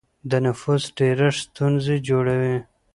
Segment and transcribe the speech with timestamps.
[0.29, 2.57] د نفوس ډېرښت ستونزې جوړوي.